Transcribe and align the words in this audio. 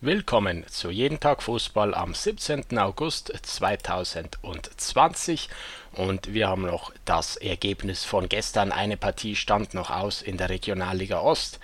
Willkommen 0.00 0.64
zu 0.68 0.90
Jeden 0.90 1.18
Tag 1.18 1.42
Fußball 1.42 1.92
am 1.92 2.14
17. 2.14 2.78
August 2.78 3.32
2020 3.42 5.48
und 5.90 6.32
wir 6.32 6.46
haben 6.46 6.62
noch 6.62 6.92
das 7.04 7.34
Ergebnis 7.34 8.04
von 8.04 8.28
gestern. 8.28 8.70
Eine 8.70 8.96
Partie 8.96 9.34
stand 9.34 9.74
noch 9.74 9.90
aus 9.90 10.22
in 10.22 10.36
der 10.36 10.50
Regionalliga 10.50 11.18
Ost. 11.18 11.58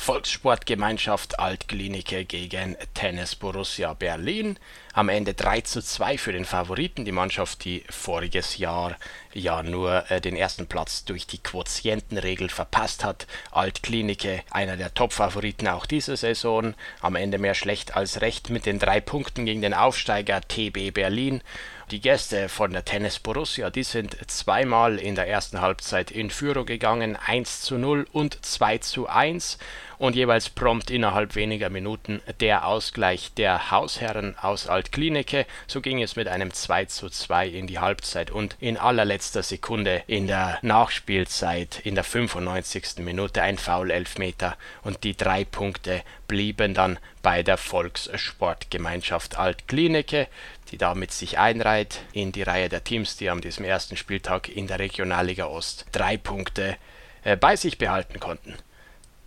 Volkssportgemeinschaft 0.00 1.38
Altklinike 1.38 2.24
gegen 2.24 2.74
Tennis 2.94 3.36
Borussia 3.36 3.92
Berlin. 3.92 4.58
Am 4.94 5.10
Ende 5.10 5.34
3 5.34 5.60
zu 5.60 5.82
2 5.82 6.16
für 6.16 6.32
den 6.32 6.46
Favoriten, 6.46 7.04
die 7.04 7.12
Mannschaft, 7.12 7.64
die 7.66 7.84
voriges 7.90 8.56
Jahr 8.56 8.96
ja 9.34 9.62
nur 9.62 10.10
äh, 10.10 10.22
den 10.22 10.36
ersten 10.36 10.66
Platz 10.66 11.04
durch 11.04 11.26
die 11.26 11.42
Quotientenregel 11.42 12.48
verpasst 12.48 13.04
hat. 13.04 13.26
Altklinike, 13.50 14.42
einer 14.50 14.78
der 14.78 14.94
Top-Favoriten 14.94 15.68
auch 15.68 15.84
diese 15.84 16.16
Saison. 16.16 16.74
Am 17.02 17.14
Ende 17.14 17.36
mehr 17.36 17.54
schlecht 17.54 17.94
als 17.94 18.22
recht 18.22 18.48
mit 18.48 18.64
den 18.64 18.78
drei 18.78 19.02
Punkten 19.02 19.44
gegen 19.44 19.60
den 19.60 19.74
Aufsteiger 19.74 20.40
TB 20.40 20.94
Berlin. 20.94 21.42
Die 21.90 22.00
Gäste 22.00 22.48
von 22.48 22.70
der 22.72 22.84
Tennis 22.84 23.18
Borussia, 23.18 23.68
die 23.68 23.82
sind 23.82 24.16
zweimal 24.30 24.96
in 24.96 25.16
der 25.16 25.26
ersten 25.26 25.60
Halbzeit 25.60 26.12
in 26.12 26.30
Führung 26.30 26.64
gegangen, 26.64 27.16
1 27.16 27.62
zu 27.62 27.78
0 27.78 28.06
und 28.12 28.44
2 28.44 28.78
zu 28.78 29.08
1 29.08 29.58
und 29.98 30.14
jeweils 30.14 30.48
prompt 30.48 30.88
innerhalb 30.90 31.34
weniger 31.34 31.68
Minuten 31.68 32.22
der 32.38 32.64
Ausgleich 32.64 33.32
der 33.34 33.72
Hausherren 33.72 34.38
aus 34.38 34.68
Altklinike. 34.68 35.46
So 35.66 35.80
ging 35.80 36.00
es 36.00 36.14
mit 36.14 36.28
einem 36.28 36.52
2 36.52 36.84
zu 36.84 37.10
2 37.10 37.48
in 37.48 37.66
die 37.66 37.80
Halbzeit 37.80 38.30
und 38.30 38.56
in 38.60 38.76
allerletzter 38.76 39.42
Sekunde 39.42 40.04
in 40.06 40.28
der 40.28 40.58
Nachspielzeit 40.62 41.80
in 41.80 41.96
der 41.96 42.04
95. 42.04 43.00
Minute 43.00 43.42
ein 43.42 43.58
Foul-Elfmeter 43.58 44.56
und 44.84 45.02
die 45.02 45.16
drei 45.16 45.44
Punkte 45.44 46.02
blieben 46.28 46.72
dann 46.72 46.98
bei 47.22 47.42
der 47.42 47.58
Volkssportgemeinschaft 47.58 49.36
Altklinike, 49.36 50.28
die 50.70 50.78
damit 50.78 51.12
sich 51.12 51.38
einreiht 51.38 51.79
in 52.12 52.32
die 52.32 52.42
Reihe 52.42 52.68
der 52.68 52.84
Teams, 52.84 53.16
die 53.16 53.30
an 53.30 53.40
diesem 53.40 53.64
ersten 53.64 53.96
Spieltag 53.96 54.48
in 54.48 54.66
der 54.66 54.78
Regionalliga 54.78 55.46
Ost 55.46 55.86
drei 55.92 56.16
Punkte 56.16 56.76
äh, 57.24 57.36
bei 57.36 57.56
sich 57.56 57.78
behalten 57.78 58.20
konnten. 58.20 58.54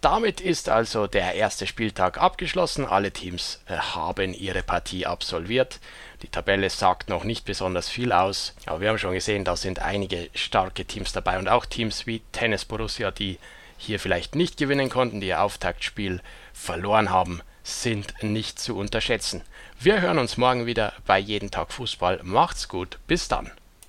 Damit 0.03 0.41
ist 0.41 0.67
also 0.67 1.07
der 1.07 1.35
erste 1.35 1.65
Spieltag 1.65 2.17
abgeschlossen. 2.17 2.85
Alle 2.85 3.11
Teams 3.11 3.61
äh, 3.67 3.77
haben 3.77 4.33
ihre 4.33 4.61
Partie 4.61 5.05
absolviert. 5.05 5.79
Die 6.21 6.27
Tabelle 6.27 6.69
sagt 6.69 7.07
noch 7.07 7.23
nicht 7.23 7.45
besonders 7.45 7.87
viel 7.87 8.11
aus, 8.11 8.53
aber 8.65 8.81
wir 8.81 8.89
haben 8.89 8.97
schon 8.97 9.13
gesehen, 9.13 9.45
da 9.45 9.55
sind 9.55 9.79
einige 9.79 10.29
starke 10.33 10.83
Teams 10.83 11.13
dabei 11.13 11.39
und 11.39 11.47
auch 11.47 11.65
Teams 11.65 12.05
wie 12.05 12.21
Tennis 12.33 12.65
Borussia, 12.65 13.11
die 13.11 13.39
hier 13.77 13.97
vielleicht 13.97 14.35
nicht 14.35 14.57
gewinnen 14.57 14.89
konnten, 14.89 15.21
die 15.21 15.27
ihr 15.27 15.41
Auftaktspiel 15.41 16.21
verloren 16.51 17.09
haben, 17.09 17.41
sind 17.63 18.13
nicht 18.21 18.59
zu 18.59 18.77
unterschätzen. 18.77 19.41
Wir 19.79 20.01
hören 20.01 20.19
uns 20.19 20.37
morgen 20.37 20.65
wieder 20.65 20.93
bei 21.05 21.17
Jeden 21.17 21.49
Tag 21.49 21.71
Fußball. 21.71 22.19
Macht's 22.23 22.67
gut, 22.67 22.99
bis 23.07 23.27
dann. 23.27 23.51